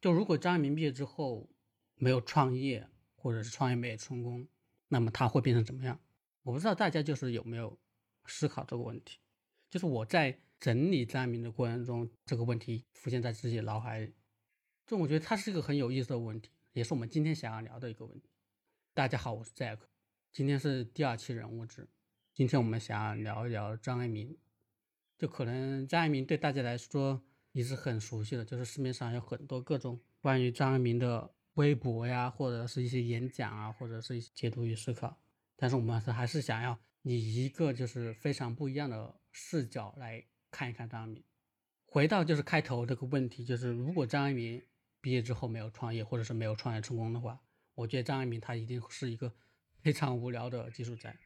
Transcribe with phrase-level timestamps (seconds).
[0.00, 1.48] 就如果张一鸣毕业之后
[1.96, 4.48] 没有创业，或者是创业没有成功，
[4.88, 6.00] 那么他会变成怎么样？
[6.42, 7.78] 我不知道大家就是有没有
[8.24, 9.18] 思考这个问题。
[9.68, 14.14] 就是我在整理张一鸣的过程中，这个问题浮现在自己脑海里。
[14.86, 18.30] 就我觉得它是一个很有意思的问题，也是我们今天想要聊的一个问题。
[18.94, 19.78] 大家好，我是 Jack，
[20.32, 21.86] 今天是第二期人物志。
[22.32, 24.38] 今天我们想要聊一聊张一鸣。
[25.18, 27.22] 就可能张一鸣对大家来说
[27.52, 35.16] 也是很熟悉的，就是市面上有很多各种关于张一鸣的微博呀，或者是一些演讲啊，或者是一些解读与思考。
[35.56, 41.24] 但是我们还是想要以一个就是非常不一样的视角来看一看张一鸣。
[41.86, 44.62] 回到就是开头这个问题，就是如果张一鸣。
[45.02, 47.40] 毕业之后没有创业，或者是没有创业成功的话，
[47.74, 49.32] 我觉得张一鸣他一定是一个
[49.80, 51.16] 非常无聊的技术宅。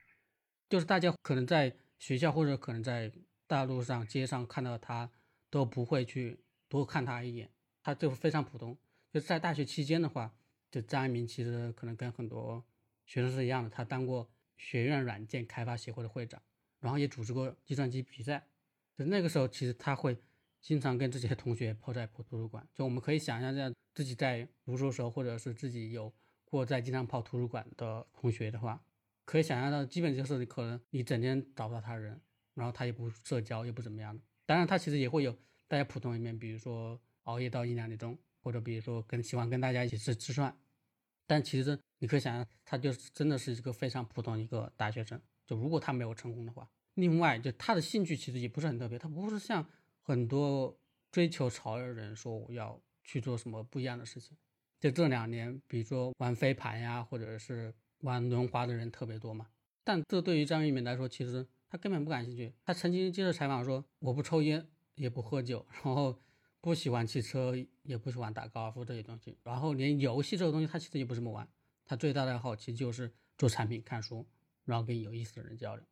[0.70, 3.10] 就是大家可能在学校或者可能在
[3.48, 5.10] 大路上街上看到他，
[5.54, 6.36] 都不会去
[6.68, 7.48] 多看他一眼，
[7.80, 8.76] 他就非常普通。
[9.12, 10.34] 就在大学期间的话，
[10.68, 12.64] 就张一鸣其实可能跟很多
[13.06, 16.42] 学生是一样的，他当过学院软件开发协会的会长，
[16.80, 18.48] 然后也组织过计算机比赛。
[18.98, 20.18] 就那个时候，其实他会。
[20.64, 26.10] 经常跟自己的同学泡在图书馆，就我们可以想象，这样自己在读书时候，或者是自己有
[26.46, 28.82] 过在经常泡图书馆的同学的话，
[29.26, 32.18] 可以想象到，基本就是你可能你整天找不到他人，
[32.54, 34.24] 然后他也不社交，也不怎么样的。
[34.46, 40.56] 当然，他其实也会有大家普通一面，比如说熬夜到一两点钟，或者比如说跟喜欢跟大家一起吃吃饭。
[41.26, 45.20] 但其实你可以想象，他就是真的是一个非常普通一个大学生。
[45.46, 49.64] 就如果他没有成功的话，另外就他的兴趣其实也不是很特别，他不是像。
[50.06, 50.78] 很多
[51.10, 54.36] 追求潮流的人说我要去做什么不一样的事情，
[54.78, 59.46] 就这两年，比如说玩飞盘呀，或者是玩轮滑的人特别多嘛。
[59.82, 62.54] 但这对于张一鸣来说，其实他根本不感兴趣。
[62.64, 66.16] 他曾经接受采访说，我不抽烟，也不喝酒，然后
[66.60, 67.52] 不喜欢汽车，
[67.82, 71.48] 也不喜欢打高尔夫这些东西，然后连游戏这个东西他其实也不怎么玩。
[71.84, 74.24] 他最大的爱好其实就是做产品、看书，
[74.64, 75.84] 然后跟有意思的人交流。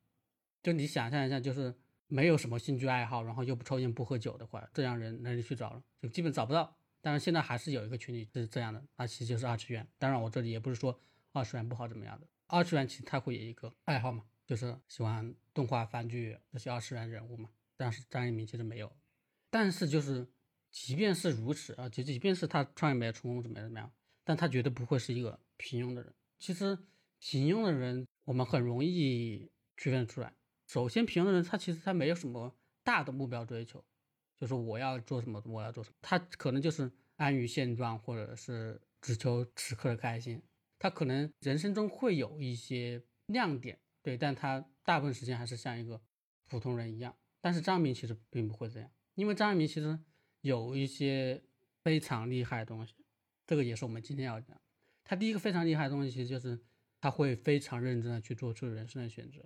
[0.63, 1.75] 就你想象一下，就是。
[2.09, 5.83] 没有什么兴趣爱好，然后又不抽烟不喝酒的话，这样人哪里去找了？
[5.99, 6.77] 就基本找不到。
[7.01, 9.89] 但是现在还是有一个群体是这样的，那其实就是二次元。
[9.99, 11.01] 当然，我这里也不是说
[11.33, 17.51] 二次元不好怎么样的，二次元其实它会有一个爱好嘛，就是喜欢动画、番剧这些二次元人物嘛。
[17.77, 18.93] 但是张一鸣其实没有。
[19.51, 20.27] 但是就是
[20.71, 23.93] 即便是如此啊，即即便是他创业没有成功怎么样怎么样，
[24.25, 26.15] 但他绝对不会是一个平庸的人。
[26.39, 26.79] 其实
[27.19, 30.33] 平庸的人我们很容易区分出来。
[30.67, 33.85] 首先，平庸的人他其实他没有什么大的目标追求，
[34.39, 40.43] 就是我要做什么，我要做什么，他可能就是安于现状，或者是只求此刻的开心。
[40.79, 46.01] 他可能人生中会有一些亮点，对，但他大部分时间还是像一个
[46.45, 47.17] 普通人一样。
[47.41, 49.99] 但是张明其实并不会这样，因为张明其实
[50.43, 51.43] 有一些
[51.83, 52.95] 非常厉害的东西，
[53.47, 54.61] 这个也是我们今天要讲。
[55.05, 56.61] 他第一个非常厉害的东西，其实就是
[57.01, 59.45] 他会非常认真的去做出人生的选择。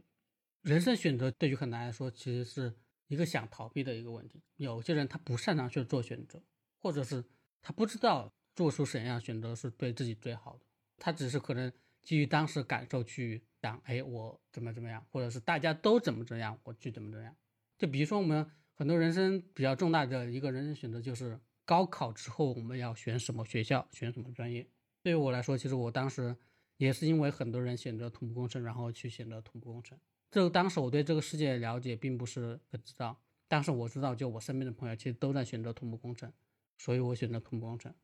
[0.62, 2.74] 人生选择对于很多人来说，其实是
[3.08, 4.42] 一个想逃避的一个问题。
[4.56, 6.42] 有些人他不擅长去做选择，
[6.78, 7.24] 或者是
[7.62, 10.66] 他不知道做出什么样选择是对自己最好的。
[10.98, 17.34] 他只是可能基于当时感受去讲，哎，我怎么怎么样，或者是大家都怎么怎样，我去怎么怎样。
[17.76, 24.66] 就比如说我们很多人生比较重大的一个人生选择，就是高考之后我们要选什么学校，选什么专业。
[25.02, 26.36] 对于我来说，其实我当时
[26.76, 29.98] 也是因为很多人选择土木工程，然后去选择土木工程。
[30.30, 36.32] 就当时我对这个世界了解并不是很知道，但是我知道，就我身边的朋友其实都在选择土木工程，
[36.78, 37.94] 所以我选择土木工程。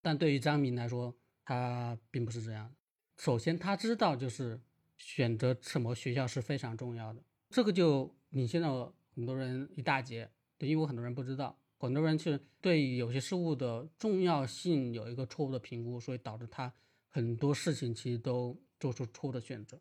[0.00, 1.14] 但对于张明来说，
[1.44, 2.74] 他并不是这样。
[3.18, 4.60] 首先，他知道就是
[5.04, 10.30] 选择什么学校是非常重要的，这个就领先了很多人一大截。
[10.56, 16.72] 对，因为很多人不知道，很多人是对有些事物的重要性有一个错误的评估，所以导致他
[17.10, 19.78] 很多事情其实都做出错误的选择。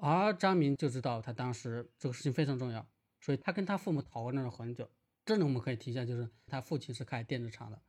[0.00, 2.88] 而张明就知道他当时这个事情非常重要，
[3.20, 4.90] 所以他跟他父母讨论了很久。
[5.26, 7.82] 这里我们可以提一下，就是他父亲是开电子厂的，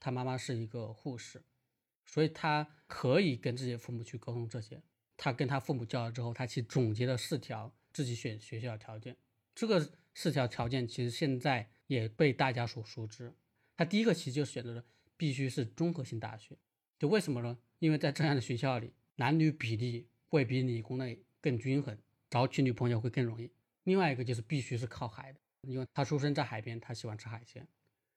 [0.00, 1.44] 他妈妈是一个护士，
[2.04, 4.82] 所以他可以跟自己的父母去沟通这些。
[5.16, 9.16] 他跟他父母交流之后，他去总结了四条自己选学校的条件。
[9.54, 13.32] 这个四条条件其实现在也被大家所熟知。
[13.76, 14.84] 他第一个其实就选择了
[15.16, 16.56] 必须是综合性大学，
[16.98, 17.58] 就为什么呢？
[17.78, 21.22] 因为在这样的学校里，男女比例会比理工类。
[21.44, 21.98] 更均衡，
[22.30, 23.50] 找娶女朋友会更容易。
[23.82, 27.68] 另外一个就是必须是靠海的，因为他出生在海边，他喜欢吃海鲜。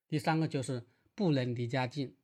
[0.08, 0.82] 第三个就是
[1.14, 2.16] 不能离家近，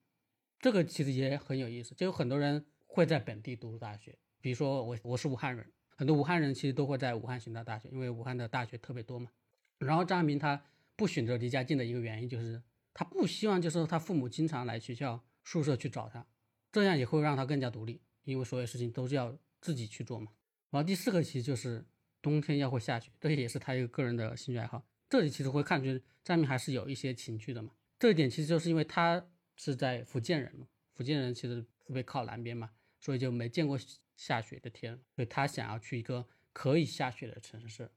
[0.62, 1.94] 这个其实也很有意思。
[1.94, 9.32] 就有很多人会在本地读大学，比如说我，我是武汉人，很多武汉人其实都会在武汉选择大学，因为武汉的大学特别多嘛。
[9.78, 10.62] 然后张明他
[10.98, 12.62] 不选择离家近的一个原因就是，
[12.94, 16.28] 他不希望就是他父母经常来学校宿舍去找他，
[16.74, 20.30] 这样也会让他更加独立，因为所有事情都是要自己去做嘛。
[20.72, 21.86] 然后第四个其实就是
[22.22, 24.86] 冬天要会下雪，这也是他一个个人的兴趣爱好。
[25.10, 27.72] 这里其实会看出张明还是有一些情趣的嘛。
[27.98, 29.26] 这一点其实就是因为他
[29.56, 32.70] 是在福建人嘛，福建人其实特别靠南边嘛，
[33.04, 33.78] 所以就没见过
[34.16, 37.92] 下雪的天，所以他想要去一个可以下雪的城市。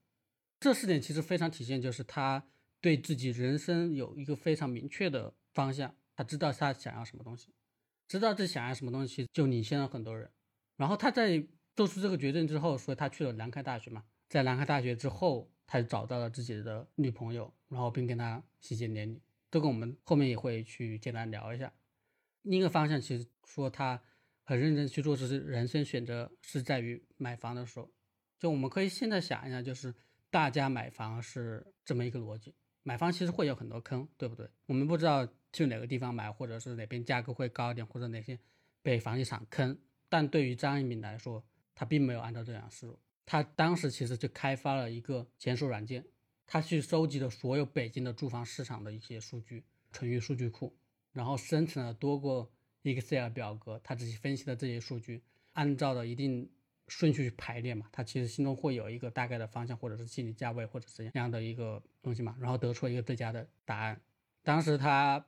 [0.59, 2.49] 这四点其实非常体现，就是他
[2.81, 7.55] 对自己人生有一个非常明确的方向，他知道他想要什么东西，
[8.09, 10.29] 知道自己想要什么东西就领先了很多人。
[10.77, 19.23] 然后他在做出这个决定之后，所以他去了南开大学嘛，在南开大学之后，他就找到了自己的女朋友，然后并跟他喜结连理。
[19.53, 21.73] 这个我们后面也会去简单聊一下。
[22.43, 24.03] 另一个方向其实说他
[24.47, 27.91] 很认真去做，这是人生选择是在于买房的时候，
[28.39, 29.95] 就我们可以现在想一下，就是。
[30.29, 32.53] 大家买房是这么一个逻辑，
[32.83, 34.47] 买房其实会有很多坑，对不对？
[34.67, 38.39] 我们不知道去哪个地方买，或者是哪边价格会高一点，或者哪些
[38.83, 39.79] 被房地产坑。
[40.11, 41.43] 但对于张一鸣来说，
[41.75, 46.05] 他并没有按照这样思路，他当时其实就开发了一个检索软件，
[46.45, 50.77] 他去收集了所有北京的住房市场的一些数据，存于数据库，
[51.13, 52.51] 然后生成了多个
[52.95, 55.23] Excel 表格，他自己分析的这些数据，
[55.53, 56.49] 按照的一定。
[56.89, 64.01] 顺序去排列嘛，他其实心中会有一个大概的方向，或者是心理价位，或者是这样的一个东西嘛，然后得出一个最佳的答案。
[64.45, 65.27] 当时他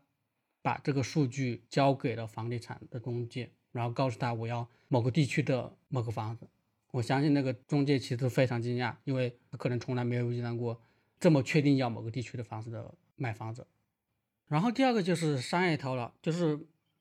[0.62, 6.46] 把这个数据交给了房地产的中介，然后告诉他我要某个地区的某个房子。
[6.92, 10.80] 我相信那个中介其实非常惊讶，因为他可能从来没有遇到过
[11.18, 13.66] 这么确定要某个地区的房子的买房子。
[14.46, 16.56] 然后第二个就是商业头脑，就是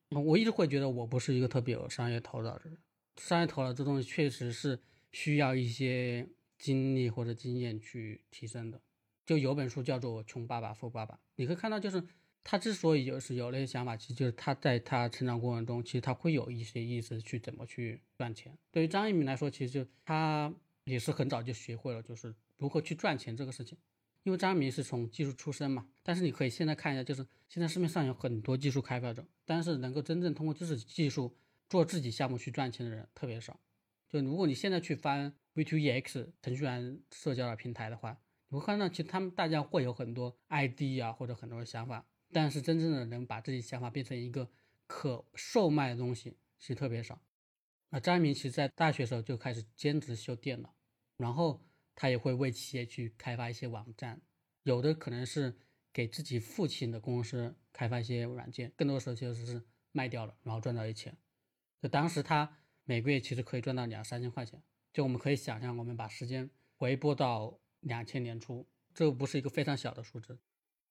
[0.09, 2.77] 我一直会觉得我不是一个特别有商业头脑的人。
[3.18, 4.80] 商业头脑这东西确实是
[5.12, 6.27] 需要一些
[6.57, 8.81] 经历或者经验去提升的。
[9.25, 12.01] 就有本书叫做《穷爸爸富爸爸》，你可以看到，就是
[12.44, 18.57] 他之所以就是有那些想法，其实就是他在他成长过程中，其实他会有一些意识去怎么去赚钱。
[18.71, 20.54] 对于张一鸣来说，其实就他
[20.86, 23.77] 也是很早就学会了就是如何去赚钱这个事情。
[24.24, 31.38] 因为张一鸣是从技术出身嘛，但是你可以现在看一下，就是现在市面上有很多技术开发者，但是能够真正通过自己技术。
[31.69, 33.59] 做自己项目去赚钱的人特别少，
[34.07, 38.17] 就如果你现在去翻 V2EX 程序员社交的平台的话，
[38.47, 44.49] 你会看到其实他们大家会有很多 ID 啊或者很多的想法，但是真正的能把自己想法变成一个
[44.88, 47.21] 可售卖的东西其实特别少。
[47.89, 50.73] 那张一鸣其实在大学时候就开始兼职修电脑，
[51.17, 51.61] 然后
[51.95, 54.21] 他也会为企业去开发一些网站，
[54.63, 55.57] 有的可能是
[55.97, 61.17] 给自己父亲的公司开发一些软件，更多的时候其实是卖掉了，然后赚到一钱。
[61.81, 64.61] 就当时他每个月其实可以赚到两三千块钱，
[64.94, 70.38] 就我们可以想象，我们把时间回拨到两千年初，这不是一个非常小的数字。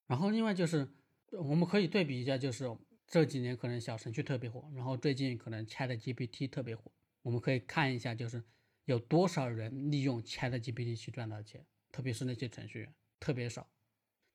[0.08, 0.88] 然后另外就是
[1.30, 2.68] 我们可以对比一下，就是
[3.06, 6.90] 这几年可能小程序特别火，然后最近可能 Chat GPT 特别火，
[7.22, 8.42] 我们可以看一下，就是
[8.86, 13.70] 有多少人利用 Chat GPT 去赚到钱，特别是那些程序员特别少。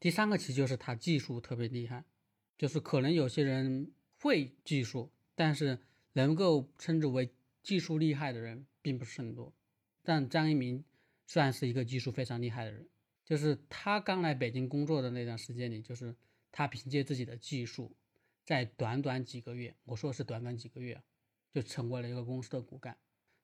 [0.02, 2.04] 第三个其实就是他技术特别厉害，
[2.58, 5.80] 就是可能有些人会技术，但是。
[6.14, 7.34] 能够称之为
[7.64, 9.54] 技术厉害的人并不是很多，
[10.04, 10.84] 但张一鸣
[11.26, 12.86] 算是一个技术非常厉害的人。
[13.24, 16.14] 就是他刚来北京工作的那段时间里，就是
[16.52, 17.96] 他凭借自己的技术，
[18.44, 21.02] 在短短几个月，我说是短短几个月，
[21.54, 22.98] 就成为了一个公司的骨干。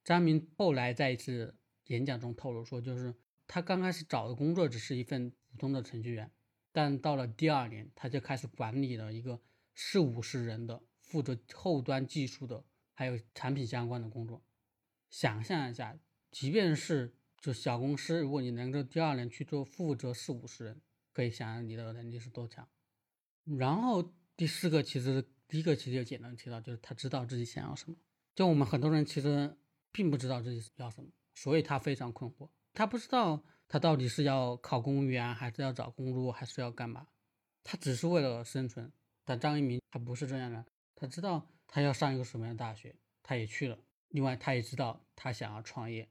[0.04, 1.56] 张明后来在一次
[1.86, 3.16] 演讲中透露说，就是
[3.48, 6.30] 他刚开始找的工作只是一份普通的程序员，
[6.78, 9.42] 但到了第二年，他就开始管理了一个
[9.74, 10.80] 四五十人的。
[11.02, 14.44] 负责后端技术的，还有产品相关的工作。
[15.10, 15.98] 想象一下，
[16.30, 20.80] 即便是就小公司，如果你能够第二年去做负责四五十人，
[21.14, 22.68] 可以想象你的能力是多强。
[23.46, 27.98] 然后第四个，其实第一个其实就简单提到，就是他知道自己想要什么。
[28.36, 29.58] 就我们很多人其实
[29.92, 32.48] 并不知道自己要什么，所以他非常困惑。
[32.74, 37.08] 他不知道他到底是要考公务员，还是要找工作，还是要干嘛？
[37.64, 38.92] 他只是为了生存。
[39.26, 40.66] 但张一鸣他不是这样的。
[40.96, 43.78] 他知道他要上一个什么样的大学，他也去了。
[44.10, 46.08] 另外，他也知道他想要创业。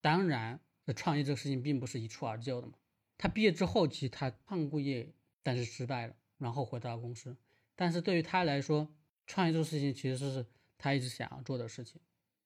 [0.00, 2.72] 当然，这创业这个事情并不是一蹴而就的嘛。
[3.18, 7.36] 他毕业之后，其实他创过业，但是失败了，然后回到了公司。
[7.76, 8.88] 但是对于他来说，
[9.26, 10.46] 创业这个事情其实是
[10.78, 12.00] 他一直想要做的事情。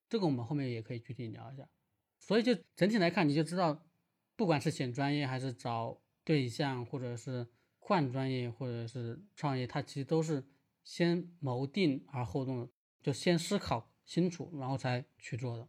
[0.08, 1.68] 这个我们后面也可以具体聊一下。
[2.18, 3.84] 所以就整体来看，你就知道，
[4.42, 7.46] 不管是选专业，还是找对象，或者是
[7.78, 10.44] 换专业，或者是创业，他其实都是。
[10.82, 12.68] 先谋定而后动，
[13.00, 15.68] 就先思考清楚，然后才去做的。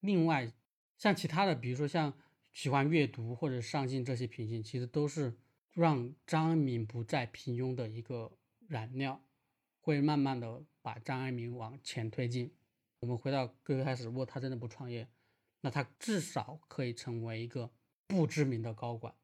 [0.00, 0.52] 另外，
[0.98, 2.12] 像其他的，比如说像
[2.52, 5.38] 喜欢阅读或者上进这些品性，其实都是
[5.72, 8.36] 让张爱民不再平庸的一个
[8.68, 9.24] 燃料，
[9.80, 12.54] 会慢慢的把张爱民往前推进。
[12.98, 15.08] 我们回到最开始，如果他真的不创业，
[15.62, 17.70] 那他至少可以成为一个
[18.06, 19.14] 不知名的高管，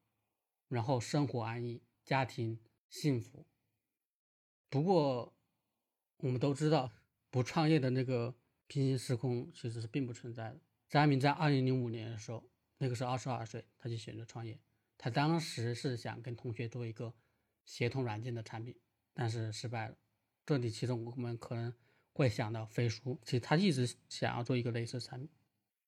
[0.68, 2.58] 然后生活安逸，家庭
[2.88, 3.46] 幸福。
[4.68, 5.34] 不过，
[6.18, 6.90] 我们都知道，
[7.30, 8.34] 不创业的那个
[8.66, 10.60] 平行时空其实是并不存在的。
[10.88, 12.42] 张爱民在二零零五年的时候，
[12.78, 14.58] 那个时候二十二岁，他就选择创业。
[14.98, 17.12] 他当时是想跟同学做一个
[17.64, 18.76] 协同软件的产品，
[19.14, 19.96] 但是失败了。
[20.44, 21.72] 这里其实我们可能
[22.12, 25.28] 会想到飞书，其实他一直想要做一个类似产品。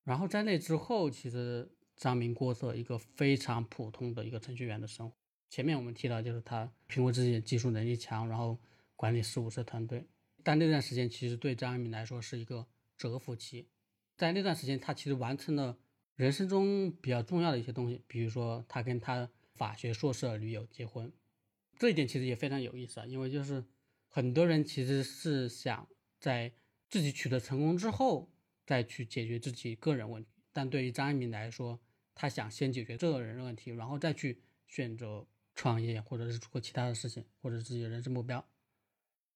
[0.03, 5.17] 然后在那之后，其实张明过着一个非常普通的一个程序员的生活。
[5.49, 8.59] 前面我们提到，就是他凭借自己的技术能力强，然后
[8.97, 10.07] 管理四五十团队。
[10.43, 12.67] 但那段时间其实对张一鸣来说是一个
[12.99, 13.69] 蛰伏期。
[14.17, 15.79] 在那段时间，他其实完成了
[16.17, 21.13] 人生中比较重要的一些东西，比如说他跟他法学硕士的女友结婚，
[21.79, 23.07] 这一点其实也非常有意思啊。
[23.07, 23.65] 因为就是
[24.09, 25.89] 很多人其实是想
[26.21, 26.53] 在
[26.91, 28.29] 自己取得成功之后
[28.67, 31.81] 再去解决自己个人问题，但对于张一鸣来说，
[32.15, 38.47] 他想先解决这个人的问题，然后再去选择创业或者是做其他的事情，或者自己的人生目标。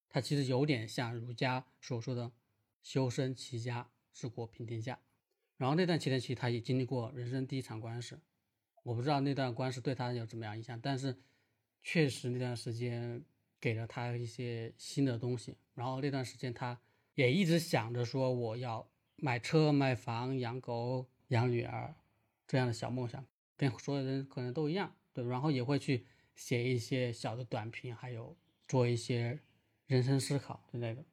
[0.09, 2.33] 他其实有点像儒家所说的
[2.83, 3.89] “修身齐家”。
[4.11, 4.99] 治国平天下，
[5.59, 8.19] 然后那段期间，其实他也经历过人生第一场官司。
[8.83, 11.17] 我不知道那段官司对他有怎么样影响，但是
[11.85, 13.25] 确实那段时间
[13.61, 15.57] 给了他一些新的东西。
[15.75, 16.81] 然后那段时间，他
[17.15, 21.95] 也一直想着说我要买车、买房、养狗、养女儿
[22.49, 23.25] 这样的小梦想，
[23.57, 25.25] 跟所有人可能都一样，对。
[25.25, 28.37] 然后也会去写一些小的短评，还有
[28.67, 29.39] 做一些
[29.87, 31.05] 人生思考之类的。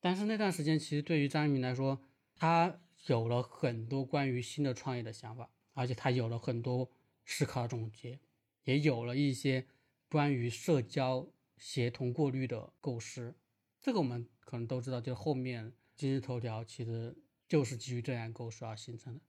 [0.00, 2.00] 但是那段时间，其实对于张一鸣来说，
[2.36, 6.88] 他有了很多关于新的创业的想法，而且他有了很多
[7.26, 8.20] 思考总结，
[8.62, 9.66] 也有了一些
[10.08, 13.34] 关于社交协同过滤的构思。
[13.80, 17.16] 这个我们可能都知道，就后面今日头条其实
[17.48, 19.20] 就是基于这样构思而形成的。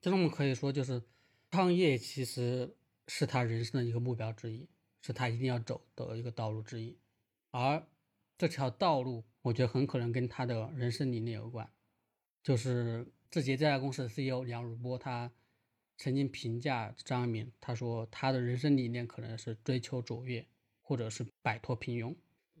[0.00, 1.02] 这我们可以说，就是
[1.50, 2.74] 创业其实
[3.06, 4.66] 是他人生的一个目标之一，
[5.02, 6.96] 是他一定要走的一个道路之一。
[7.50, 7.86] 而
[8.38, 11.70] 这条道路，我觉得很可能跟他的人生理念有关。
[12.42, 15.30] 就是字节这家公司的 CEO 梁汝波，他
[15.98, 20.46] 曾经评价张一鸣，他说他的人生理念可能是追求卓越，
[20.80, 22.16] 或者是摆脱平庸。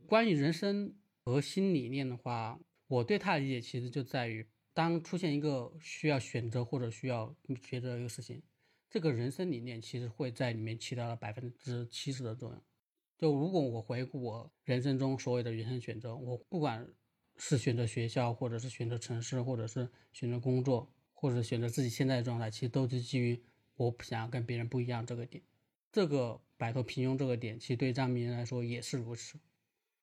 [0.06, 0.94] 关于人生
[1.24, 8.42] 核心理念的话，我对他的理解其实就在于，当出现一个需要选择或者需要抉择一个事情，
[8.88, 12.62] 这个人生理念其实会在里面起到了百分之七十的作用。
[13.18, 16.88] 就如果我回顾我人生中所有的人生选择，我不管。
[17.42, 23.42] 是选择学校，或者是选择城市，或者是选择工作，或者选择自己现在的状态，其实都是基于
[23.76, 25.42] 我不想要跟别人不一样这个点。
[25.90, 29.40] 这个摆脱平庸这个点，其实对张明来说也是如此。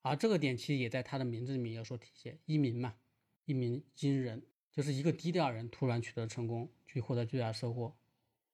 [0.02, 2.96] 而这个点其实也在他的名字里面有所体现，一鸣嘛，
[3.44, 4.42] 一鸣惊人，
[4.78, 7.96] 就是一个低调人突然取得成功，去获得巨大收获。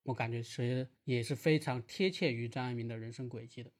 [0.01, 3.71] 我感觉其实也是非常贴切于张一鸣的人生轨迹的。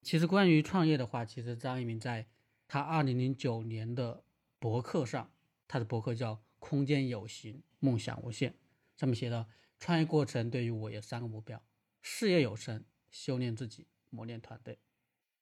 [0.00, 2.26] 其实关于创业的话，其实张一鸣在。
[2.66, 4.24] 他二零零九年的
[4.58, 5.30] 博客上，
[5.68, 8.54] 他的博客叫“空间有形，梦想无限”，
[8.96, 9.46] 上面写的
[9.78, 11.62] 创业过程对于我有三个目标：
[12.00, 14.78] 事业有成、修炼自己、磨练团队。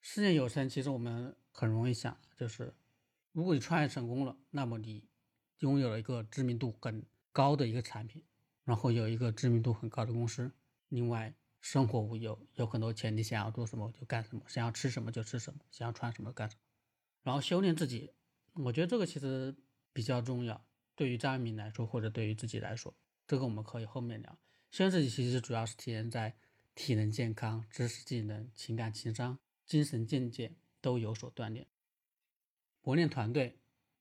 [0.00, 2.74] 事业有成，其实我们很容易想，就是
[3.30, 5.04] 如果你创业成功了，那么你
[5.58, 8.24] 拥有了一个知名度很高的一个产品，
[8.64, 10.52] 然后有一个知名度很高的公司，
[10.88, 16.60] 另外生活无忧，有很多钱，你想要做什么就干什么，想要吃什么就吃什么，想要穿什么干什么。
[17.22, 18.12] 然后修炼自己，
[18.54, 19.54] 我觉得这个其实
[19.92, 20.64] 比较重要。
[20.94, 22.94] 对于张爱民来说，或者对于自己来说，
[23.26, 24.38] 这个我们可以后面聊。
[24.70, 26.36] 修炼自己其实主要是体现在
[26.74, 31.66] 体能健康、知识技能、情感情商、精神境界都有所锻炼。
[32.82, 33.58] 磨练团队，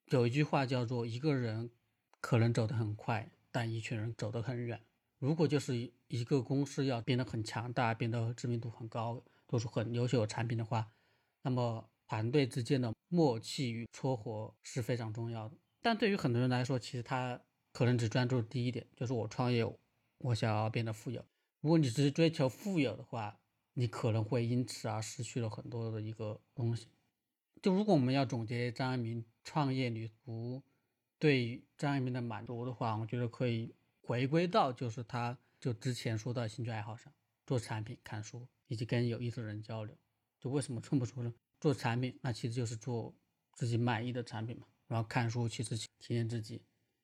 [0.10, 1.70] 有一句话叫做：“一个人
[2.22, 4.82] 可能走得很快，但一群人走得很远。”
[5.20, 10.92] 如果就是一个公司要变得很强大，变得知名度很高，做出很优秀的产品的话，
[11.42, 15.58] 那么团队之间的默契与撮合是非常重要的。
[15.82, 17.42] 但对于很多人来说，其实他
[17.74, 19.66] 可能只专注第一点，就是我创业，
[20.20, 21.26] 我想要变得富有。
[21.60, 23.40] 如果你只是追求富有的话，
[23.74, 26.88] 你可能会因此而失去了很多的一个东西。
[27.62, 30.62] 就如果我们要总结张爱民创业旅途
[31.20, 37.12] 对张爱民的满足的话，我觉得可以回归到就是他就之前说到兴趣爱好上，
[37.46, 39.96] 做产品、看书以及跟有意思的人交流。
[40.40, 41.34] 就为什么撑不出呢？
[41.60, 43.14] 做产品，那其实就是做
[43.54, 44.68] 自己满意的产品嘛。
[44.88, 46.62] 然后看书，其实体验自己，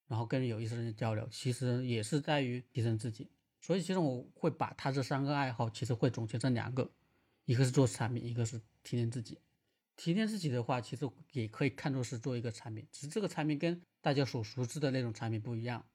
[0.08, 3.30] 然后跟有意思的人交流，其实也是在于提升自己。
[3.60, 6.92] 所以，其实我会把他这三个爱好，其实会总结成两个：
[7.46, 9.40] 一个是做产品，一个是提炼自己。
[9.96, 15.86] 提炼自己的话，其实也可以看作是做一个产品，只是这个产品跟大家所熟知的那种产品不一样。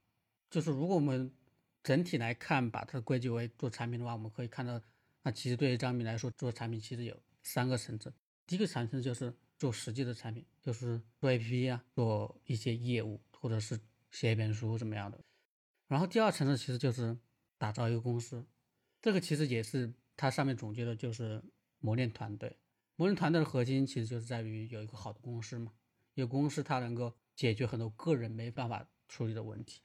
[0.51, 1.33] 就是如果我们
[1.83, 4.81] 整体来看，把它归结为做产品的话，我们可以看到，
[5.23, 8.13] 那其实对于张明来说，做产品其实有三个层次。
[8.47, 13.79] 第一个层次就是做实际的产品，就是做 APP 啊，做一些业务，或者是
[14.11, 15.19] 写一本书怎么样的。
[15.87, 17.19] 然后第二层次其实就是
[17.59, 18.47] 打造一个公司，
[19.03, 21.43] 这个其实也是它上面总结的，就是
[21.81, 22.57] 磨练团队。
[22.99, 25.73] 磨人团队的核心其实就是在于有一个好的公司嘛，
[26.15, 29.83] 有公司它能够解决很多个人没办法处理的问题。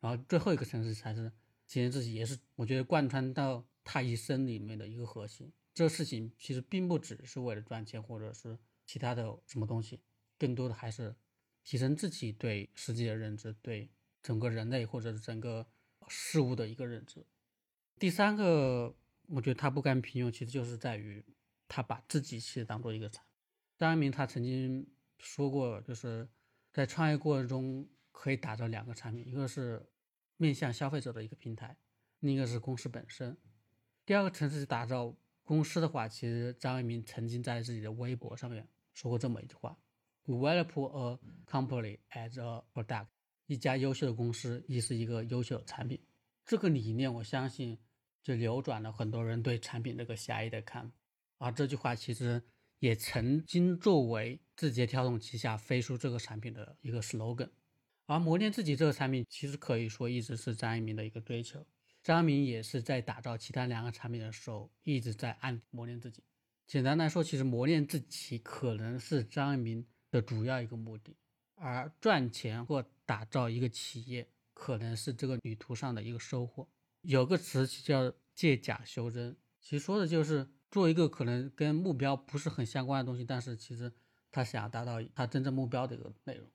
[0.00, 1.32] 然后最后一个层次才是
[1.66, 5.50] 提升自己，也是我觉得贯穿到他一生里面的一个核心。
[5.72, 10.02] 这个事情其实并不只是为了赚钱，或者是其他的什么东西，
[10.38, 11.16] 更多的还是
[11.64, 13.90] 提升自己对世界的认知，对
[14.22, 15.66] 整个人类或者是整个
[16.06, 17.24] 事物的一个认知。
[17.98, 18.94] 第三个，
[19.28, 21.24] 我觉得他不甘平庸，其实就是在于
[21.68, 23.32] 他把自己其实当做一个产品。
[23.78, 24.86] 张一鸣他曾经
[25.18, 26.28] 说过，就是
[26.72, 29.84] 在创业过程中可以打造两个产品，一个是。
[30.38, 31.74] 面向消费者的一个平台，
[32.20, 33.34] 另一个是公司本身。
[34.04, 39.74] 第二个层次是打造公司的话，其实张一鸣曾经在自己的微博上面说过这么一句话
[40.26, 43.06] ：“Develop a company as a product。”
[43.48, 45.98] 一家优秀的公司亦是一个优秀的产品。
[46.44, 47.78] 这个理念，我相信
[48.22, 50.94] 就扭转了很多人对产品这个狭义的看法。
[51.38, 52.42] 而这句话其实
[52.78, 57.50] 也曾经作为字节跳动旗下飞书这个产品的一个 slogan。
[58.06, 61.66] 而磨练自己这个产品，其实可以说一直是张一鸣的一个追求。
[62.02, 66.22] 张一鸣也是在打造其他两个产品的时候，一直在暗磨练自己。
[66.68, 71.16] 简单来说，其实磨练自己可能是张一鸣的主要一个目的，
[71.56, 76.68] 而赚钱或打造一个企业，可能是这个旅途上的一个收获。
[77.02, 83.90] 有个词叫借假修真，其实说的就是做一个可能跟目标不是很相关的东西，但是其实
[84.30, 86.46] 他想要达到他真正目标的一个内容。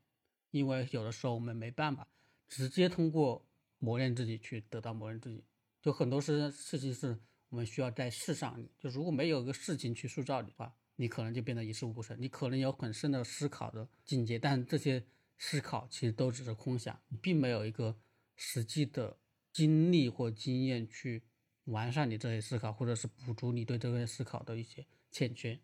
[0.51, 2.07] 因为有的时候我们没办法
[2.47, 3.43] 直接通过
[3.79, 5.43] 磨练自己去得到磨练自己，
[5.81, 7.17] 就很多事事情是
[7.49, 12.15] 我们需要在事上，就如果没有一个事情去塑造你的话，你可能就变得一事无成。
[12.21, 15.03] 你可能有很深的思考的境界，但这些
[15.39, 17.97] 思考其实都只是空想，并没有一个
[18.35, 19.17] 实际的
[19.51, 21.23] 经历或经验去
[21.65, 25.59] 完善你这些思考，或者是补足你对这些思考的一些欠缺。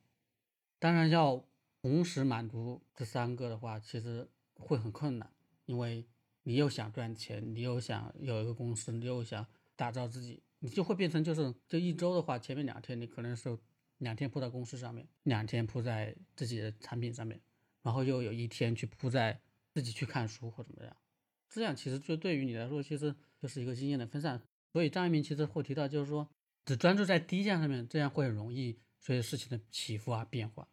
[0.80, 1.44] 当然，要
[1.82, 4.30] 同时满足这三个的话，其实。
[4.60, 5.32] 会很困难，
[5.68, 6.04] 因为
[6.42, 13.56] 你又想赚钱，你又想有一个公司，你又想打造自己，你就会变成就是，这一周的话，前面两天你可能是
[14.00, 17.40] 两天扑在公司上面，两天扑在自己的产品上面，
[17.84, 19.40] 然后又有一天去扑在
[19.76, 20.98] 自己去看书或怎么样，
[21.48, 24.42] 这样其实就对于你来说，其实就是一个经验的分散。
[24.78, 26.30] 所以张一鸣其实会提到，就是说
[26.64, 30.68] 只专注在第一件上面，这样会很容易随着事情的起伏而变化。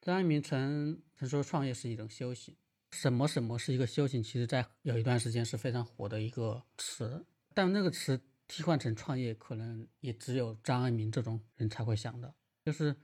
[0.00, 2.54] 张一鸣曾曾说，创业是一种修行。
[2.92, 4.22] 什么什么是一个修行？
[4.22, 12.32] 其实，在有一段时间是非常火的一个词，但那个词替换成创业，可能也只有张爱民这种人才会想到。
[12.64, 12.94] 就是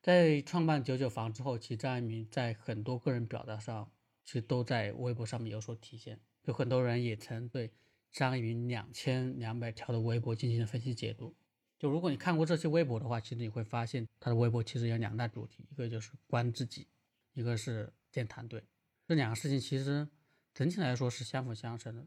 [0.00, 3.90] 在创办九九房之后，其实张爱民在很多个人表达上，
[4.24, 6.20] 其实都在微博上面有所体现。
[6.44, 7.72] 有很多人也曾对
[8.10, 11.34] 张爱民两千两百条的微博进行了分析解读。
[11.78, 16.88] 就如果你看过这些微博的话，其实你会发现他的微博其实有两大主题，一个就是关自己，
[17.34, 18.64] 一个是建团队。
[19.06, 20.08] 这两个事情其实
[20.52, 22.06] 整体来说是相辅相成的。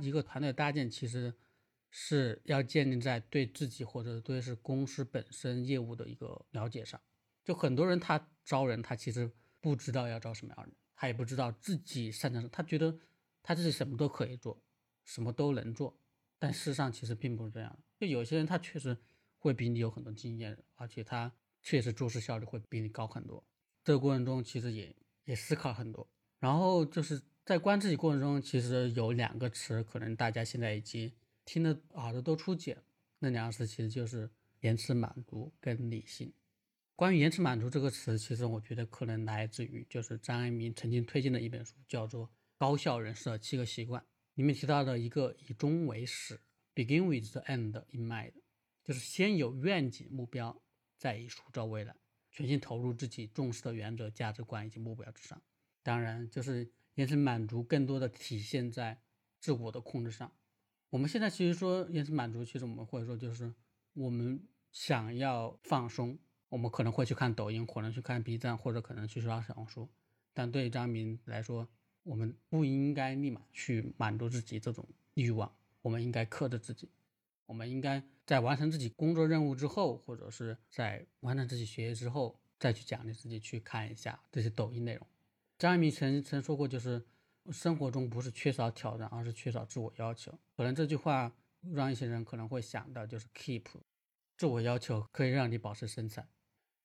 [0.00, 1.34] 一个团队搭建其实
[1.90, 7.00] 是要建立在对自己或者对是公司本身业务的一个了解上。
[7.44, 9.28] 就很多人他招人，他其实
[9.60, 12.96] 不知道要招什么样的人，他也不知道自己擅长什么，他觉得
[13.42, 14.62] 他自己什么都可以做，
[15.04, 15.98] 什么都能做。
[16.38, 17.78] 但事实上其实并不是这样。
[17.98, 18.96] 就有些人他确实
[19.38, 21.32] 会比你有很多经验，而且他
[21.62, 23.44] 确实做事效率会比你高很多。
[23.84, 26.08] 这个过程中其实也也思考很多。
[26.38, 31.12] 然后就是在观自己过程中，其实有两个词，可能大家现在已经
[31.44, 32.76] 听得耳朵都出茧。
[33.18, 36.32] 那两个词其实就是延迟满足跟理性。
[36.96, 44.02] 关于延迟满足这个词，其实我觉得可能来自于就是张爱民曾经推荐的一本书，叫做《高效人士的七个习惯》，
[44.40, 46.40] 里面提到的一个以终为始
[46.74, 48.32] ，begin with the end in mind，
[48.82, 50.62] 就是先有愿景目标，
[50.96, 51.94] 再以塑造未来，
[52.30, 55.42] 全心投入自己重视的原则、价值观以及目标之上。
[55.82, 59.02] 当然，就是延迟满足更多的体现在
[59.38, 60.32] 自我的控制上。
[60.88, 63.52] 我们现在其实说延迟满足，其实我们会说就是
[63.92, 69.90] 我们想要放松，我们可能会去看抖音，可能去看 B 站，或者可能去刷小红书。
[70.32, 71.68] 但对张明来说，
[72.02, 76.88] 我们不应该立马去满足自己这种欲望，我们应该克制自己，
[77.46, 85.06] 我们应该在完成自己工作任务之后，或者是在完成自己学业之后，再去奖励自己去看一下这些抖音内容。
[85.58, 87.04] 张一鸣曾曾说过，就是
[87.50, 90.38] 生活中不是缺少挑战，而是缺少自我要求。
[90.56, 91.30] 可能这句话
[91.72, 93.64] 让一些人可能会想到，就是 keep
[94.38, 96.26] 自我要求可以让你保持身材。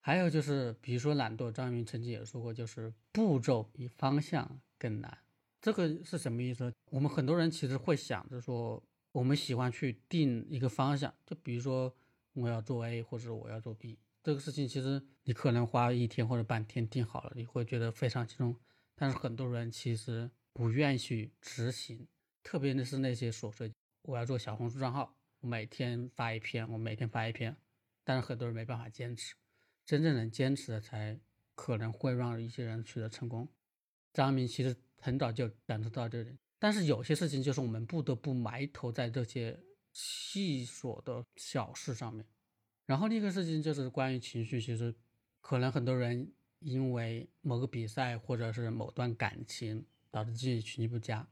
[0.05, 5.17] 还有就是，比如说懒惰，张一鸣曾经也说过，就是步骤比方向更难。
[5.59, 6.71] 这个是什么意思？
[6.91, 11.91] 我们很多人其实会想着说，我们喜欢去定一个方向，就比如说
[12.33, 18.55] 我要做 A 或者我要做 B，这个事情其实你可能花一天或者半天定好了，你会觉得非常集中。
[18.93, 22.07] 但是很多人其实不愿意去执行，
[22.43, 23.73] 特别的是那些琐碎。
[24.03, 27.57] 我要做小红书账号，我每天发一篇，我每天发一篇，
[28.03, 29.33] 但是很多人没办法坚持。
[29.85, 31.19] 真正能坚持的，才
[31.53, 33.47] 可能会让一些人取得成功。
[34.11, 39.59] 张明其实很早就感受到这点，但是有些事情就是我们不得不埋头在这些
[39.93, 42.25] 细琐的小事上面。
[42.85, 44.95] 然后另一个事情就是关于情绪，其实
[45.39, 51.27] 可能很多人因为某个比赛或者是某段感情导致自己情绪不佳。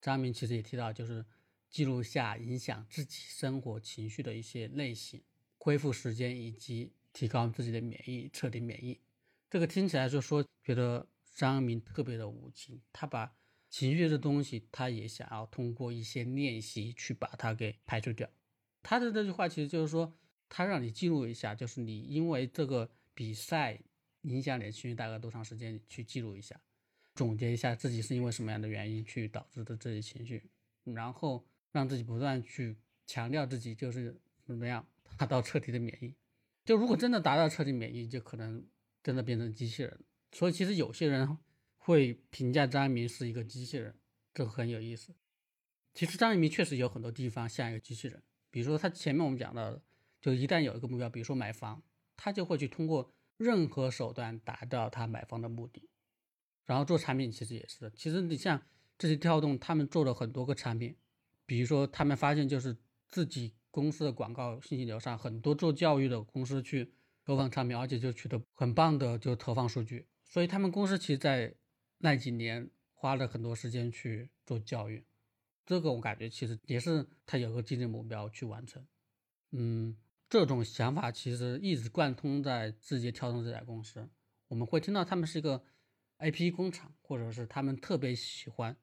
[0.00, 1.24] 张明其实也提到，就是
[1.68, 5.22] 记录下影响自己生活情绪的一些类型，
[5.58, 6.94] 恢复时间以及。
[7.12, 9.00] 提高自己的免疫，彻底免疫。
[9.50, 13.34] 这个听起来就说觉得张明特别的无情，他把
[13.70, 18.28] 情绪的东西，他也想要通过一些练习去把它给排除掉。
[18.82, 20.14] 他的这句话其实就是说，
[20.48, 23.78] 他让你记录一下，就是你因为这个比赛
[24.22, 26.60] 影响你的情绪大概多长时间，去记录一下，
[27.14, 30.42] 总结一下自己是因为什么样的原因去导致的这些情绪，
[30.84, 36.14] 然后让自己不断去强调自己就是怎么样达到彻底的免疫。
[36.68, 38.62] 就如果真的达到彻底免疫，就可能
[39.02, 40.04] 真的变成机器人。
[40.32, 41.38] 所以其实有些人
[41.78, 43.98] 会评价张一鸣是一个机器人，
[44.34, 45.14] 这很有意思。
[45.94, 49.80] 其实张一鸣确实有很多地方像一个机器人，比如说他前面我们讲到的，
[50.20, 51.82] 就一旦有一个目标，比如说买房，
[52.18, 55.88] 他就会去通过任何手段达到他买房的目的。
[56.66, 58.60] 然后做产品其实也是的，其实你像
[58.98, 60.94] 这些跳动，他们做了很多个产品，
[61.46, 62.76] 比如说他们发现就是
[63.08, 63.54] 自己。
[63.78, 66.92] 公司的广告信息流上，很多做教育的公司去
[67.24, 70.08] 投放产品，而且就取得很棒的就投放数据。
[70.24, 71.54] 所以他们公司其实，在
[71.98, 75.04] 那几年花了很多时间去做教育。
[75.64, 78.84] 这个我感觉其实也是他有个竞争目标去完成。
[79.52, 79.96] 嗯，
[80.28, 84.08] 这种想法其实一直贯通在字节跳动这家公司。
[84.48, 85.62] 我们会听到他们是一个
[86.16, 88.76] A P 工厂，或者是他们特别喜欢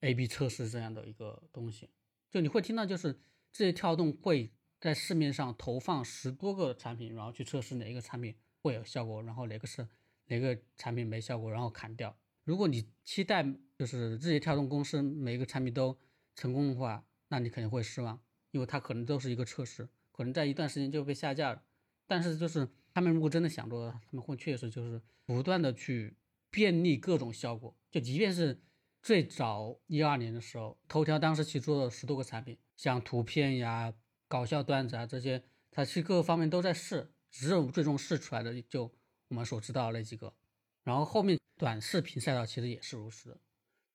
[0.00, 1.90] A B 测试这样的一个东西。
[2.28, 3.20] 就你会听到就是。
[3.52, 9.86] 字节跳动会在市面上投放十多个产品，然后去测试哪一个产品会有效果，然后哪个是
[10.26, 12.16] 哪个产品没效果，然后砍掉。
[12.44, 13.44] 如果你期待
[13.78, 15.98] 就是字节跳动公司每一个产品都
[16.34, 18.20] 成功的话，那你肯定会失望，
[18.52, 21.62] 因为它可能都是一个测试，可能在一段时间就被下架了。
[22.06, 26.16] 但是就是他们如果真的想做，他们会确实就是不断的去
[26.50, 28.60] 便利各种效果，就即便是。
[29.02, 33.92] 最早一二年的时候，头条当时其实做了十多个产品，像图片呀、
[34.28, 38.92] 搞笑段子啊这些，它其实各个方面都在试，只是最终试出来的就
[39.28, 40.34] 我们所知道那几个。
[40.82, 43.40] 然后后面短视频赛道其实也是如此，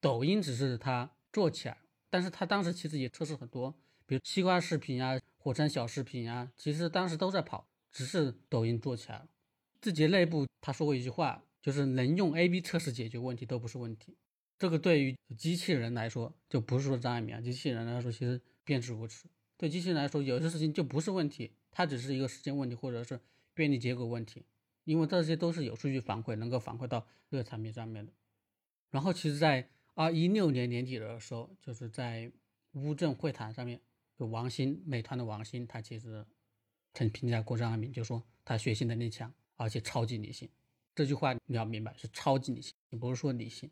[0.01, 1.77] 抖音只是它做起来，
[2.09, 9.27] 但是它当时其实也测试很多，比如西瓜视频啊、火山小视频啊，其实当时都在跑，只是抖音做起来了。
[9.81, 14.17] 字节内部他说过一句话，就是能用 A/B 测试解决问题都不是问题。
[14.57, 19.27] 这个对于机器人来说，就不是说张爱民啊，机器人来说其实便是如此。
[19.57, 23.19] 对机器人来说，有些事情就不是问题，它只是一个时间问题，或者是
[23.53, 24.45] 便利结果问题，
[24.83, 28.11] 因为这些都是有数据反馈，能够反馈到这个产品上面的。
[28.91, 32.31] 然后，其实，在二一六年年底的时候，就是在
[32.73, 33.79] 乌镇会谈上面，
[34.17, 36.25] 就王兴，美团的王兴，他其实
[36.93, 40.49] 曾评价过张爱民，就说他学习能力强，而且超级理性。
[40.93, 43.69] 这句话你要明白，是超级理性，不是说理性。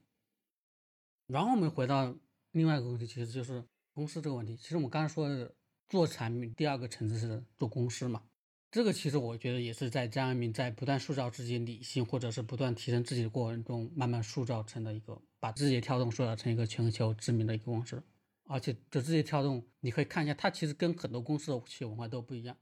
[1.27, 2.15] 然后我们回到
[2.51, 4.55] 另外一个问题，其实就是公司这个问题。
[4.57, 5.53] 其实我们刚才说的
[5.87, 8.23] 做产品，第二个层次是做公司嘛。
[8.71, 18.01] 这个其实我觉得也是在张一鸣在不断塑造自己理性，或者是不断提升自己的过程中，慢慢塑造成的一个，把字节跳动塑造成一个全球知名的一个公司。
[18.45, 22.57] 而且这字节跳动，你可以看一下，它其实跟很多公司的企业文化都不一样。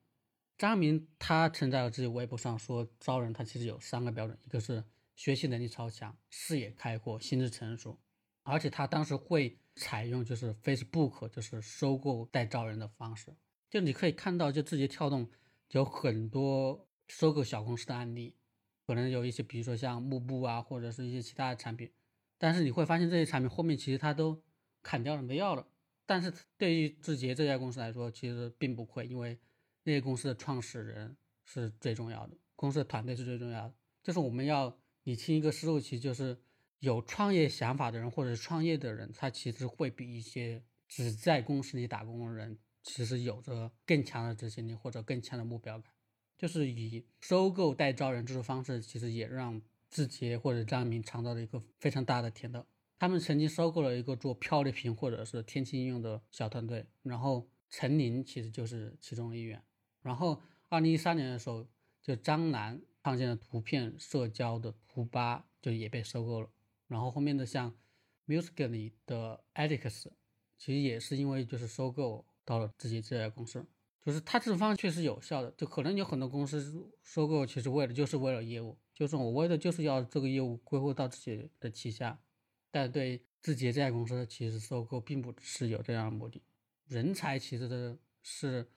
[0.57, 4.83] 张一鸣他曾在自己微博上说，招人他其实有三个标准，一个是
[5.15, 7.97] 学习能力超强、视野开阔、心智成熟。
[8.43, 13.35] 而且他当时会采用就是 Facebook 就是收购代招人的方式，
[13.69, 15.29] 就你可以看到，就字节跳动
[15.69, 18.35] 有很多收购小公司的案例，
[18.85, 21.91] 可能有一些，比如说像幕布啊，或者是一些其他的产品，
[22.37, 24.41] 但是你会发现这些产品后面其实他都
[24.81, 25.67] 砍掉了，没要了。
[26.05, 29.39] 但是对于字节这家公司来说，其实并不亏，因为
[29.83, 33.73] 那些公司的创始人是最重要的，公司的团队是最重要的。
[34.03, 36.37] 就是我们要理清一个思路，其实就是
[36.81, 45.93] 有创业想法的人或者创业的人，他其实会比一些只在公司里打工的人，其实有着更强的执行力或者更强的目标感。
[46.39, 52.65] 就是以收购代招人这种方式，其实也让字节或者张一鸣尝到了一个非常大的甜头。
[52.97, 59.61] 他们曾经收购了一个做漂流瓶或者是天气应用的小团队，然后陈琳其实就是其中的一员。
[60.01, 61.67] 然后二零一三年的时候，
[62.01, 66.49] 就张楠创建了图片社交的图吧，就也被收购了。
[66.91, 67.73] 然后后面的像
[68.27, 70.07] Musically 的 Alex，
[70.57, 73.65] 其实也是因为就是收购到了自己这家公司。
[74.03, 82.19] 就是它这种方式确实有效的，就可能有很多公司收购，其实为了就是为了业务，就是我为的就是要这个业务归户到自己的旗下。
[82.69, 86.41] 但对自己这家公司，其实收购并不是有这样的目的。
[86.87, 88.67] 人才其实的是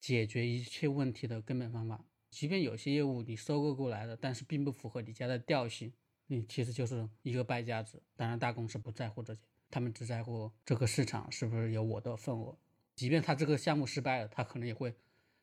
[0.00, 2.04] 解决一切问题的根本方法。
[2.30, 5.92] 即便有些业务你收购过来的，但是并不符合你家的调性，
[6.32, 8.00] 你其实就是一个败家子。
[8.14, 12.56] 当然，大公司不在乎这些，他们只在乎这个市场是不是有我的份额。
[12.94, 14.94] 即便他这个项目失败了，他可能也会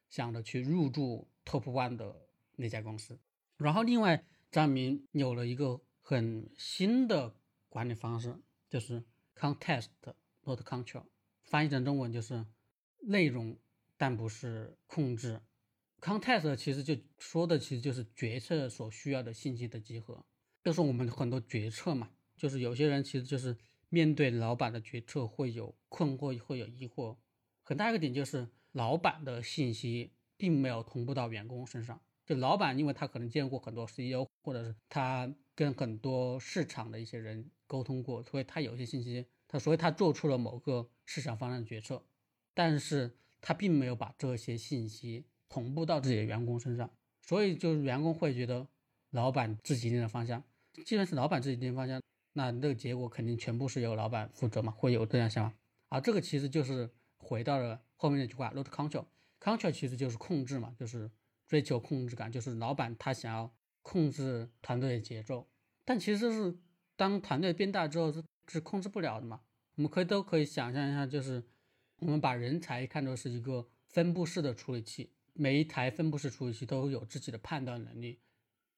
[0.09, 2.15] 想着去入驻 Top One 的
[2.55, 3.19] 那家公司。
[3.57, 7.35] 然后，另外张明有了一个很新的
[7.67, 9.03] 管理方式，就是
[9.35, 9.87] Context
[10.45, 11.03] Not Control，
[11.43, 12.45] 翻译成中文就是
[13.01, 13.57] 内容
[13.97, 15.41] 但不是控制。
[15.99, 20.23] Context 其实就说的其实就是决策所需要的信息的集合，
[20.67, 23.55] 就是我们很多决策嘛，就是有些人其实就是
[23.87, 27.15] 面对老板的决策会有困惑，会有疑惑。
[27.63, 31.97] 很大一个点就是，老板的信息并没有同步到员工身上。
[32.25, 42.03] 就老板，因为他可能见过很多 CEO，或者是他跟很多市场的一些人沟通过，所以他有些信息，他所以他做出了某个市场方向的决策，
[42.53, 48.67] 但是他并没有把这些信息同步到自己的员工身上，所以就是员工会觉得
[49.11, 50.43] 老板自己定的方向，
[50.85, 52.01] 既然是老板自己定方向，
[52.33, 55.55] 那这个结果肯定全部是由老板负责嘛，会有这样想法。
[55.89, 56.89] 而这个其实就是。
[57.19, 61.11] 回到了后面那句话，not control，control 其实就是控制嘛，就是
[61.47, 65.49] 追求控制感，就是老板他想要控制团队的节奏，
[65.83, 66.57] 但其实是
[66.95, 69.41] 当团队变大之后是是控制不了的嘛。
[69.75, 71.43] 我们可以都可以想象一下，就是
[71.97, 78.19] 我们把人才看作是一个分布式的处理器，每一台分布式处理器都有自己的判断能力，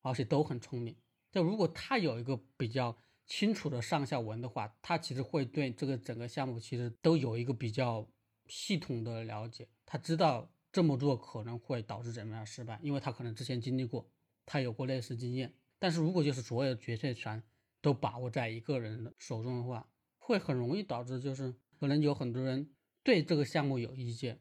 [0.02, 0.96] 而且都很聪明。
[1.32, 8.10] 就如果他有一个比较清楚的上下文的话，他其实会对这个整个项目其实都有一个比较。
[8.52, 14.10] 系统的了解，他知道这么做可能会导致怎么样失败，因为他可能之前经历过，
[14.44, 15.54] 他有过类似经验。
[15.78, 17.44] 但是如果就是所有决策权
[17.80, 19.88] 都把握在一个人的手中的话，
[20.18, 24.40] 会很容易导致就是可能有很多人对这个项目有意见，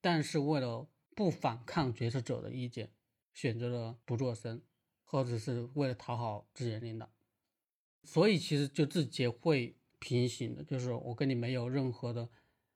[0.00, 2.94] 但是为了不反抗决策者的意见，
[3.34, 4.62] 选择了不做声，
[5.10, 7.10] 或者是为了讨好自己的领导，
[8.04, 12.28] 所以其实就自己会平行的，就是我跟你没有任何的。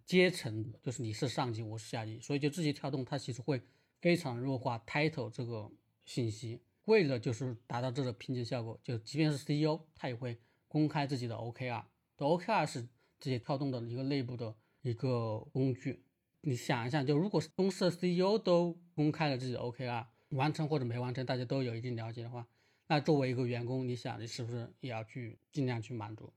[0.05, 3.62] 阶层就是你是上级，我是下级，所以就字节跳动它其实会
[4.01, 5.70] 非常弱化 title 这个
[6.05, 10.37] 信息，为了就是达到这个拼接效果，就即便是 CEO 他也会
[10.68, 11.85] 公开自己的 OKR，
[12.16, 12.83] 的 OKR 是
[13.18, 16.05] 自己跳动的一个内部的一个工具。
[16.42, 22.47] 你想一下，就如果是公司的 CEO 都公开了自己的 OKR，完成或者没完成，大家都有一定了解的话，
[22.87, 26.33] 那作为一个员工，你想你是不是也要去尽量去满足？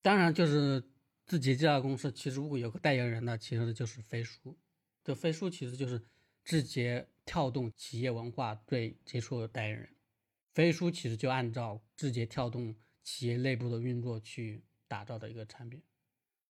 [0.00, 0.82] 当然就是。
[1.26, 4.54] 字节这家公司其实如果有个代言人呢，其实就是飞书。
[5.02, 5.98] 这飞书其实就是
[6.44, 9.88] 字节跳动企业文化最接触的代言人。
[10.52, 15.82] 飞书其实就按照字节跳动企业内部的运作去打造的一个产品。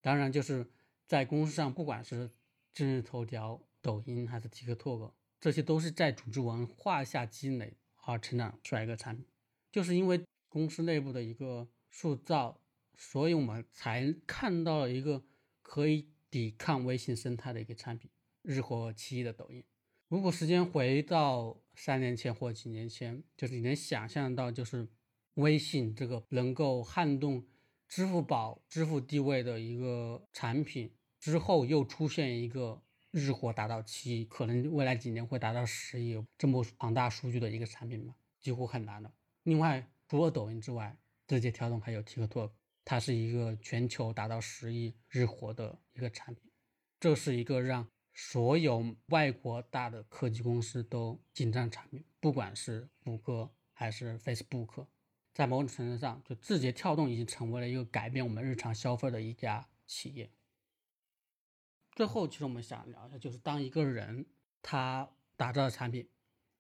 [0.01, 0.69] 当然，就是
[1.07, 2.29] 在公司上，不管是
[2.73, 5.13] 今日头条、抖音还是 TikTok，
[5.45, 9.27] 这些都是在组织文化下积累而成长出来一个产品。
[9.71, 12.61] 就是因为公司内部的一个塑造。
[12.97, 15.25] 所以我们才看到了一个
[15.63, 18.09] 可以抵抗微信生态的一个产品，
[18.43, 19.65] 日活七亿的抖音。
[20.07, 24.87] 如果时间回到三年前或几年前，就是你能想象到，就是
[25.35, 27.45] 微信这个能够撼动
[27.89, 32.81] 支付宝支付地位的一个产品之后，又出现一个
[33.15, 38.17] 日活达到七亿，可能未来几年会达到十亿这么庞大数据的一个产品吗？
[38.41, 39.09] 几乎很难的。
[39.45, 40.97] 另外，除了抖音之外，
[41.29, 42.51] 字节跳动还有 TikTok。
[42.87, 46.51] 它是一个全球达到十亿日活的一个产品，
[47.01, 54.87] 这是一个让所有外国大的科技公司都紧张产品，不管是谷歌还是 Facebook，
[55.33, 60.31] 在某种程度上，就字节跳动已经成为了一个改变我们日常消费的一家企业。
[61.95, 64.27] 最后，其实我们想聊一下，就是当一个人
[64.63, 66.09] 他打造了产品，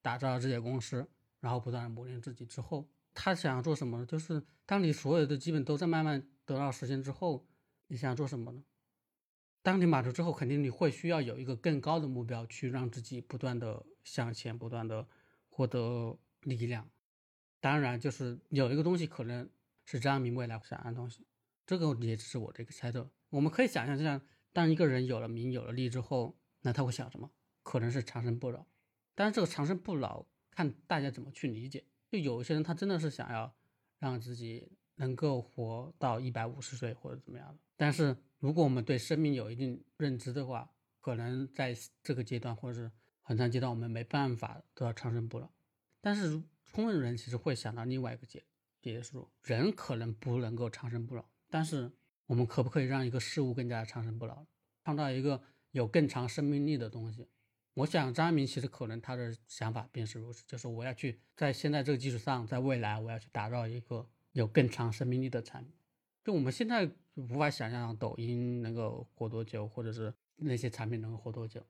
[0.00, 1.06] 打造了这些公司，
[1.40, 4.06] 然后不断磨练自己之后，他想要做什么呢？
[4.06, 7.46] 就是当你所有的基本都在慢慢得到实现之后，
[7.88, 8.62] 你想要做什么呢？
[9.62, 15.08] 当你满足之后，肯定你会需要有一个更高的目标，去让自己不断的向前，不断的
[15.48, 16.88] 获得力量。
[17.60, 19.48] 当然，就是有一个东西可能
[19.86, 21.26] 是张明未来想要的东西，
[21.66, 23.10] 这个也只是我的一个猜测。
[23.30, 24.20] 我们可以想象，就像
[24.54, 27.30] 当一个人有了名有了利之后，那他会想什么？
[27.62, 28.64] 可能是长生不老。
[29.14, 31.84] 但是这个长生不老，看大家怎么去理解。
[32.10, 33.54] 就有些人，他真的是想要
[33.98, 37.58] 让自己能够活到一百五十岁或者怎么样的。
[37.76, 42.90] 但是如果我们对生命有一定认知的话，可能在这个阶段或者是
[43.22, 45.50] 很长阶段，我们没办法得到长生不老。
[46.00, 48.44] 但是聪明人其实会想到另外一个结
[48.80, 51.90] 结束：人可能不能够长生不老，但是
[52.26, 54.46] 我们可不可以让一个事物更加长生不老，
[54.84, 57.28] 创造一个有更长生命力的东西？
[57.74, 65.74] 我想张一鸣其实可能他的想法便是如此，就是我要去在现在这个基础上，在未来我要去打造一个有更长生命力的产品。
[66.22, 71.66] 就我们现在无法想象抖音能够活多久，或者是那些产品能够活多久，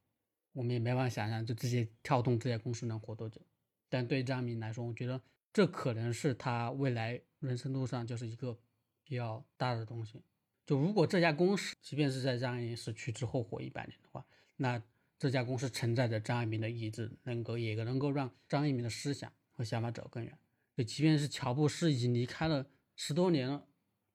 [0.53, 3.41] 我们也没办法想象就这些跳动这些公司能活多久。
[3.89, 5.21] 但对张一鸣来说，我觉得
[5.53, 8.59] 这可能是他未来人生路上就是一个
[9.03, 10.23] 比较大的东西。
[10.67, 14.25] 就如果这家公司即便是在张一鸣死去之后活一百年的话，
[14.57, 14.83] 那
[15.19, 20.39] 这家公司承载着张爱民的意志，能够也能够让张爱民的思想和想法走更远。
[20.77, 23.67] 就即便是乔布斯已经离开了十多年了，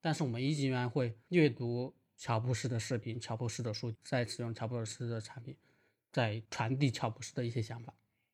[0.02, 5.56] 但是我们依然会阅读乔布斯的视频、乔布斯的书，在使用乔布斯的产品，
[6.12, 7.94] 在传递乔布斯的一些想法。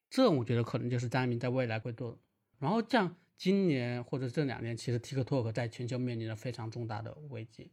[0.09, 2.17] 这我觉得可能就是张爱民在未来会做的。
[2.59, 7.71] 然后像今年或者这两年，其实 TikTok 在全球面临着非常重大的危机。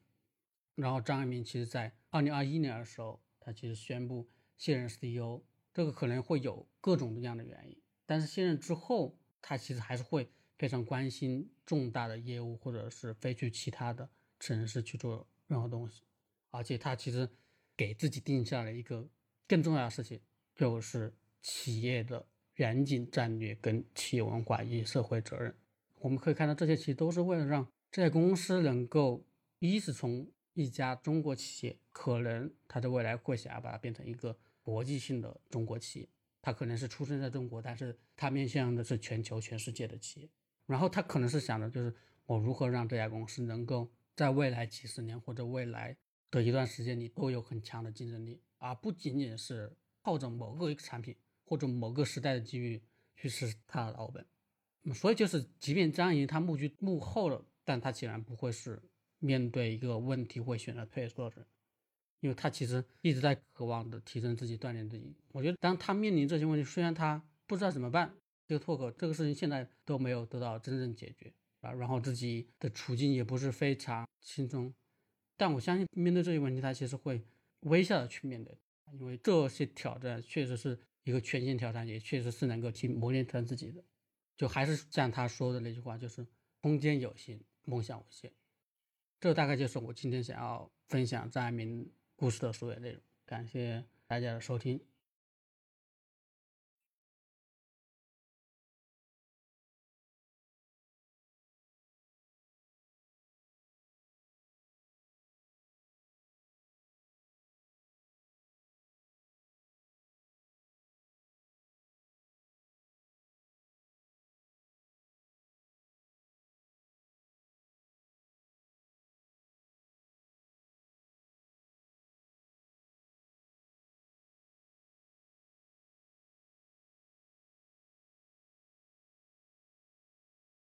[0.75, 7.77] 然后张一鸣其实在二零二一年的时候，他其实宣布卸任 CEO，这个可能会有各种各样的原因。
[8.07, 14.09] 但是卸任之后，他其实还是会非常关心重大的业务，或者是飞去其他的
[14.39, 16.03] 城市去做任何东西。
[16.51, 17.29] 而且他其实
[17.77, 19.09] 给自己定下了一个
[19.47, 20.21] 更重要的事情，
[20.55, 22.27] 就是企业的。
[22.57, 25.57] 远景战略跟企业文化以及社会责任，
[26.01, 29.25] 我们可以看到这些其实都是为了让这些公司能够，
[29.59, 36.09] 一是从一家中国企业，可能它在未来会想要把它变成一个国际性的中国企业，
[36.41, 40.29] 它可能是出生在中国，但是它面向的是全球全世界的企业，
[40.67, 41.95] 然后它可能是想的就是
[42.27, 45.97] 我如何让这家公司能够在未来几十年或者未来
[46.31, 51.17] 的一段时间里都有很强的竞争力，而不仅仅是靠着某个一个产品。
[51.45, 52.81] 或者某个时代的机遇
[53.15, 54.25] 去吃他的老本，
[54.95, 58.81] 所以就是，即便张莹他幕居幕后了，但他显然不会是
[59.23, 61.47] 面对一个问题会选择退缩的人，
[62.21, 65.15] 因为他其实一直在渴望的提升自己、锻炼自己。
[65.33, 68.15] 我觉得，当他面临这些问题，虽然他不知道怎么办，
[68.47, 74.75] 这个脱口这个事情现在都没有得到真正解决啊，然后自己的处境也不是非常轻松，
[75.37, 77.23] 但我相信面对这些问题，他其实会
[77.61, 78.55] 微笑的去面对，
[78.99, 80.79] 因为这些挑战确实是。
[81.05, 83.83] 一个全新挑战，也确实是能够去磨练成自己的。
[84.37, 86.25] 就还是像他说的那句话，就是
[86.61, 88.33] 空间有限，梦想无限。
[89.23, 93.01] 这大概就是我今天想要分享张爱民故事的所有内容。
[93.25, 94.81] 感谢大家的收听。